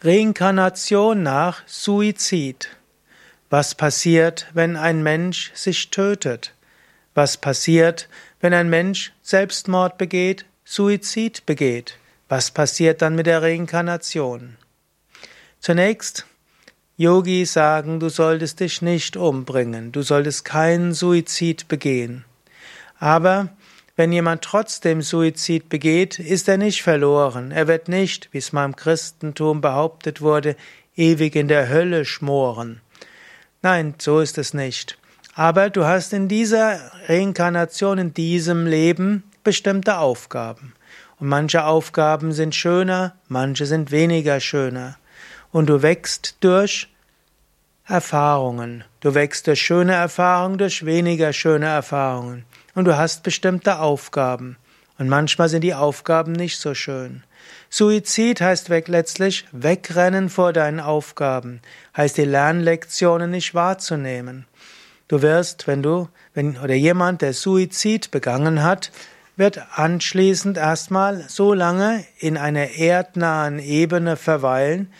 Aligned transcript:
Reinkarnation 0.00 1.24
nach 1.24 1.66
Suizid. 1.66 2.68
Was 3.50 3.74
passiert, 3.74 4.46
wenn 4.54 4.76
ein 4.76 5.02
Mensch 5.02 5.50
sich 5.54 5.90
tötet? 5.90 6.54
Was 7.14 7.36
passiert, 7.36 8.08
wenn 8.40 8.54
ein 8.54 8.70
Mensch 8.70 9.12
Selbstmord 9.22 9.98
begeht, 9.98 10.44
Suizid 10.64 11.44
begeht? 11.46 11.98
Was 12.28 12.52
passiert 12.52 13.02
dann 13.02 13.16
mit 13.16 13.26
der 13.26 13.42
Reinkarnation? 13.42 14.56
Zunächst, 15.58 16.26
Yogis 16.96 17.54
sagen, 17.54 17.98
du 17.98 18.08
solltest 18.08 18.60
dich 18.60 18.80
nicht 18.80 19.16
umbringen, 19.16 19.90
du 19.90 20.02
solltest 20.02 20.44
keinen 20.44 20.94
Suizid 20.94 21.66
begehen. 21.66 22.24
Aber 23.00 23.48
wenn 23.98 24.12
jemand 24.12 24.42
trotzdem 24.42 25.02
Suizid 25.02 25.68
begeht, 25.68 26.20
ist 26.20 26.48
er 26.48 26.56
nicht 26.56 26.84
verloren. 26.84 27.50
Er 27.50 27.66
wird 27.66 27.88
nicht, 27.88 28.28
wie 28.30 28.38
es 28.38 28.52
mal 28.52 28.64
im 28.64 28.76
Christentum 28.76 29.60
behauptet 29.60 30.20
wurde, 30.20 30.54
ewig 30.94 31.34
in 31.34 31.48
der 31.48 31.68
Hölle 31.68 32.04
schmoren. 32.04 32.80
Nein, 33.60 33.96
so 33.98 34.20
ist 34.20 34.38
es 34.38 34.54
nicht. 34.54 34.98
Aber 35.34 35.68
du 35.68 35.84
hast 35.84 36.12
in 36.12 36.28
dieser 36.28 36.78
Reinkarnation, 37.08 37.98
in 37.98 38.14
diesem 38.14 38.68
Leben 38.68 39.24
bestimmte 39.42 39.98
Aufgaben. 39.98 40.74
Und 41.18 41.26
manche 41.26 41.64
Aufgaben 41.64 42.30
sind 42.30 42.54
schöner, 42.54 43.16
manche 43.26 43.66
sind 43.66 43.90
weniger 43.90 44.38
schöner. 44.38 44.96
Und 45.50 45.68
du 45.68 45.82
wächst 45.82 46.36
durch 46.38 46.86
Erfahrungen. 47.84 48.84
Du 49.00 49.16
wächst 49.16 49.48
durch 49.48 49.60
schöne 49.60 49.94
Erfahrungen, 49.94 50.58
durch 50.58 50.86
weniger 50.86 51.32
schöne 51.32 51.66
Erfahrungen 51.66 52.44
und 52.78 52.84
du 52.84 52.96
hast 52.96 53.24
bestimmte 53.24 53.80
Aufgaben. 53.80 54.56
Und 54.98 55.08
manchmal 55.08 55.48
sind 55.48 55.62
die 55.62 55.74
Aufgaben 55.74 56.30
nicht 56.30 56.60
so 56.60 56.74
schön. 56.74 57.24
Suizid 57.70 58.40
heißt 58.40 58.70
weg 58.70 58.86
letztlich 58.86 59.46
wegrennen 59.50 60.28
vor 60.28 60.52
deinen 60.52 60.78
Aufgaben, 60.78 61.60
heißt 61.96 62.16
die 62.16 62.24
Lernlektionen 62.24 63.32
nicht 63.32 63.52
wahrzunehmen. 63.52 64.46
Du 65.08 65.22
wirst, 65.22 65.66
wenn 65.66 65.82
du, 65.82 66.08
wenn, 66.34 66.56
oder 66.56 66.74
jemand, 66.74 67.20
der 67.20 67.32
Suizid 67.32 68.12
begangen 68.12 68.62
hat, 68.62 68.92
wird 69.36 69.60
anschließend 69.74 70.56
erstmal 70.56 71.24
so 71.28 71.54
lange 71.54 72.04
in 72.20 72.36
einer 72.36 72.70
erdnahen 72.70 73.58
Ebene 73.58 74.14
verweilen, 74.14 74.92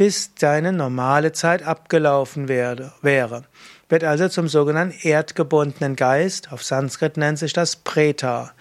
bis 0.00 0.32
deine 0.32 0.72
normale 0.72 1.32
Zeit 1.32 1.62
abgelaufen 1.62 2.48
wäre 2.48 3.44
wird 3.90 4.02
also 4.02 4.30
zum 4.30 4.48
sogenannten 4.48 4.96
erdgebundenen 5.06 5.94
Geist. 5.94 6.52
Auf 6.52 6.64
Sanskrit 6.64 7.18
nennt 7.18 7.38
sich 7.38 7.52
das 7.52 7.76
Preta. 7.76 8.52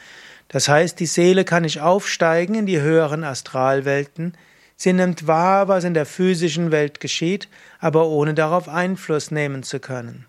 Das 0.50 0.68
heißt, 0.68 1.00
die 1.00 1.06
Seele 1.06 1.46
kann 1.46 1.64
nicht 1.64 1.80
aufsteigen 1.80 2.56
in 2.56 2.66
die 2.66 2.82
höheren 2.82 3.24
Astralwelten. 3.24 4.34
Sie 4.76 4.92
nimmt 4.92 5.28
wahr, 5.28 5.70
was 5.70 5.86
in 5.86 5.94
der 5.94 6.06
physischen 6.06 6.72
Welt 6.72 7.00
geschieht, 7.00 7.48
aber 7.80 8.08
ohne 8.08 8.34
darauf 8.34 8.68
Einfluss 8.68 9.32
nehmen 9.32 9.64
zu 9.64 9.80
können. 9.80 10.26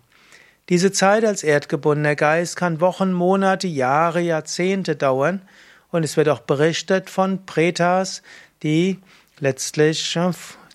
Diese 0.69 0.93
Zeit 0.93 1.25
als 1.25 1.43
erdgebundener 1.43 2.15
Geist 2.15 2.55
kann 2.55 2.79
Wochen, 2.79 3.11
Monate, 3.11 3.67
Jahre, 3.67 4.21
Jahrzehnte 4.21 4.95
dauern, 4.95 5.41
und 5.89 6.05
es 6.05 6.15
wird 6.15 6.29
auch 6.29 6.39
berichtet 6.39 7.09
von 7.09 7.45
Pretas, 7.45 8.21
die 8.63 8.99
letztlich 9.39 10.05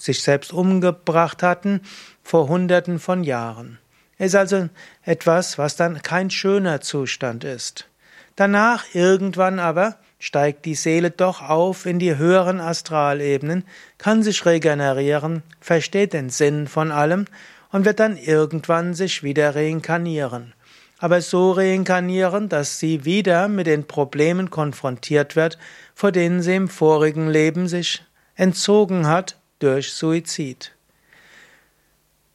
sich 0.06 0.22
selbst 0.22 0.52
umgebracht 0.52 1.42
hatten 1.42 1.82
vor 2.22 2.48
Hunderten 2.48 2.98
von 2.98 3.22
Jahren. 3.22 3.78
Ist 4.18 4.34
also 4.34 4.68
etwas, 5.02 5.58
was 5.58 5.76
dann 5.76 6.02
kein 6.02 6.30
schöner 6.30 6.80
Zustand 6.80 7.44
ist. 7.44 7.86
Danach 8.34 8.84
irgendwann 8.94 9.58
aber 9.58 9.96
steigt 10.18 10.64
die 10.64 10.74
Seele 10.74 11.10
doch 11.10 11.42
auf 11.42 11.86
in 11.86 11.98
die 11.98 12.16
höheren 12.16 12.60
Astralebenen, 12.60 13.64
kann 13.98 14.22
sich 14.22 14.44
regenerieren, 14.46 15.42
versteht 15.60 16.14
den 16.14 16.30
Sinn 16.30 16.66
von 16.66 16.90
allem 16.90 17.26
und 17.72 17.84
wird 17.84 18.00
dann 18.00 18.16
irgendwann 18.16 18.94
sich 18.94 19.22
wieder 19.22 19.54
reinkarnieren. 19.54 20.54
Aber 20.98 21.20
so 21.20 21.52
reinkarnieren, 21.52 22.48
dass 22.48 22.78
sie 22.78 23.04
wieder 23.04 23.48
mit 23.48 23.66
den 23.66 23.86
Problemen 23.86 24.48
konfrontiert 24.48 25.36
wird, 25.36 25.58
vor 25.94 26.10
denen 26.10 26.40
sie 26.40 26.54
im 26.54 26.68
vorigen 26.68 27.28
Leben 27.28 27.68
sich 27.68 28.02
entzogen 28.34 29.06
hat 29.06 29.36
durch 29.58 29.92
Suizid. 29.92 30.72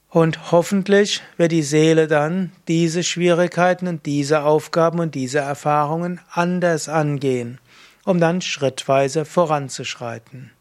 Und 0.09 0.51
hoffentlich 0.51 1.21
wird 1.37 1.53
die 1.53 1.63
Seele 1.63 2.07
dann 2.07 2.51
diese 2.67 3.03
Schwierigkeiten 3.03 3.87
und 3.87 4.05
diese 4.05 4.43
Aufgaben 4.43 4.99
und 4.99 5.15
diese 5.15 5.39
Erfahrungen 5.39 6.19
anders 6.31 6.89
angehen, 6.89 7.59
um 8.03 8.19
dann 8.19 8.41
schrittweise 8.41 9.23
voranzuschreiten. 9.23 10.51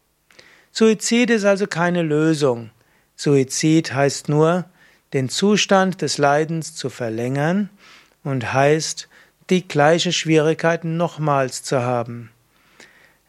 Suizid 0.71 1.31
ist 1.31 1.43
also 1.43 1.67
keine 1.67 2.01
Lösung. 2.01 2.69
Suizid 3.17 3.93
heißt 3.93 4.29
nur, 4.29 4.65
den 5.11 5.27
Zustand 5.27 6.01
des 6.01 6.17
Leidens 6.17 6.73
zu 6.73 6.89
verlängern 6.89 7.69
und 8.23 8.53
heißt, 8.53 9.09
die 9.49 9.67
gleiche 9.67 10.13
Schwierigkeiten 10.13 10.95
nochmals 10.95 11.61
zu 11.63 11.81
haben. 11.81 12.31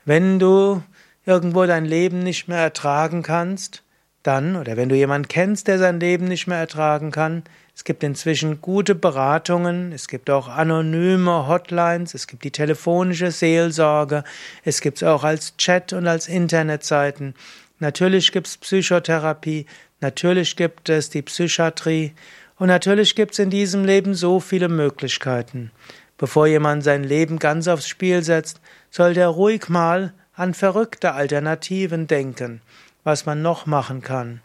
Wenn 0.05 0.39
du 0.39 0.83
irgendwo 1.25 1.65
dein 1.67 1.85
Leben 1.85 2.21
nicht 2.21 2.49
mehr 2.49 2.59
ertragen 2.59 3.23
kannst, 3.23 3.83
dann, 4.23 4.57
oder 4.57 4.77
wenn 4.77 4.89
du 4.89 4.95
jemanden 4.95 5.29
kennst, 5.29 5.67
der 5.67 5.79
sein 5.79 5.99
Leben 5.99 6.27
nicht 6.27 6.47
mehr 6.47 6.59
ertragen 6.59 7.11
kann, 7.11 7.43
es 7.75 7.85
gibt 7.85 8.05
inzwischen 8.05 8.61
gute 8.61 8.95
Beratungen, 8.95 9.93
es 9.93 10.07
gibt 10.07 10.31
auch 10.31 10.49
anonyme 10.49 11.49
Hotlines, 11.49 12.15
es 12.15 12.27
gibt 12.27 12.45
die 12.45 12.51
telefonische 12.51 13.31
Seelsorge, 13.31 14.25
es 14.63 14.81
gibt 14.81 14.99
es 14.99 15.03
auch 15.03 15.25
als 15.25 15.57
Chat 15.57 15.93
und 15.93 16.07
als 16.07 16.29
Internetseiten. 16.29 17.35
Natürlich 17.79 18.31
gibt 18.31 18.47
es 18.47 18.59
Psychotherapie, 18.59 19.67
natürlich 20.01 20.55
gibt 20.55 20.89
es 20.89 21.11
die 21.11 21.23
Psychiatrie 21.23 22.13
und 22.59 22.69
natürlich 22.69 23.17
gibt 23.17 23.33
es 23.33 23.39
in 23.39 23.51
diesem 23.51 23.85
Leben 23.85 24.15
so 24.15 24.39
viele 24.39 24.69
Möglichkeiten. 24.69 25.73
Bevor 26.19 26.47
jemand 26.47 26.85
sein 26.85 27.03
Leben 27.03 27.39
ganz 27.41 27.67
aufs 27.67 27.89
Spiel 27.89 28.23
setzt, 28.23 28.61
soll 28.91 29.15
der 29.15 29.29
ruhig 29.29 29.69
mal 29.69 30.13
an 30.35 30.55
verrückte 30.55 31.13
Alternativen 31.13 32.07
denken 32.07 32.63
was 33.05 33.27
man 33.27 33.43
noch 33.43 33.67
machen 33.67 34.03
kann. 34.03 34.41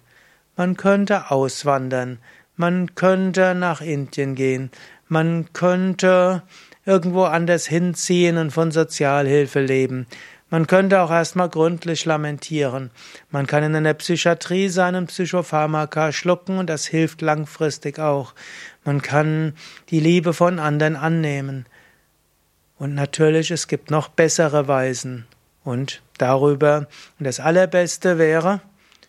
Man 0.55 0.77
könnte 0.77 1.29
auswandern, 1.29 2.19
man 2.55 2.95
könnte 2.95 3.53
nach 3.53 3.81
Indien 3.81 4.35
gehen, 4.35 4.71
man 5.07 5.53
könnte 5.53 6.43
irgendwo 6.85 7.23
anders 7.23 7.67
hinziehen 7.67 8.37
und 8.37 8.51
von 8.51 8.71
Sozialhilfe 8.71 9.61
leben. 9.61 10.07
Man 10.49 10.65
könnte 10.65 11.01
auch 11.01 11.11
erstmal 11.11 11.49
gründlich 11.49 12.05
lamentieren. 12.05 12.89
Man 13.31 13.47
kann 13.47 13.63
in 13.63 13.75
einer 13.75 13.93
Psychiatrie 13.93 14.69
seinen 14.69 15.07
Psychopharmaka 15.07 16.13
schlucken 16.13 16.57
und 16.57 16.69
das 16.69 16.85
hilft 16.85 17.21
langfristig 17.21 17.99
auch. 17.99 18.33
Man 18.85 19.01
kann 19.01 19.53
die 19.89 19.99
Liebe 19.99 20.33
von 20.33 20.59
anderen 20.59 20.95
annehmen. 20.95 21.65
Und 22.79 22.95
natürlich, 22.95 23.51
es 23.51 23.67
gibt 23.67 23.91
noch 23.91 24.07
bessere 24.07 24.69
Weisen. 24.69 25.25
Und 25.67 26.01
darüber, 26.17 26.87
und 27.19 27.25
das 27.25 27.41
Allerbeste 27.41 28.17
wäre, 28.17 28.61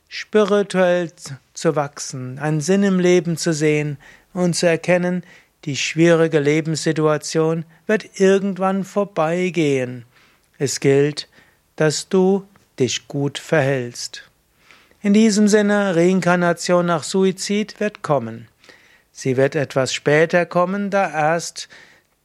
spirituell 0.09 1.13
zu 1.55 1.77
wachsen, 1.77 2.41
einen 2.41 2.61
Sinn 2.61 2.83
im 2.83 2.99
Leben 2.99 3.37
zu 3.37 3.53
sehen 3.53 3.97
und 4.33 4.57
zu 4.57 4.67
erkennen, 4.67 5.23
die 5.67 5.77
schwierige 5.77 6.41
Lebenssituation 6.41 7.65
wird 7.87 8.19
irgendwann 8.19 8.83
vorbeigehen. 8.83 10.05
Es 10.59 10.81
gilt, 10.81 11.29
dass 11.77 12.09
du 12.09 12.43
dich 12.81 13.07
gut 13.07 13.39
verhältst. 13.39 14.29
In 15.01 15.15
diesem 15.15 15.47
Sinne, 15.47 15.95
Reinkarnation 15.95 16.87
nach 16.87 17.05
Suizid 17.05 17.79
wird 17.79 18.03
kommen. 18.03 18.49
Sie 19.13 19.37
wird 19.37 19.55
etwas 19.55 19.95
später 19.95 20.45
kommen, 20.45 20.91
da 20.91 21.09
erst 21.09 21.69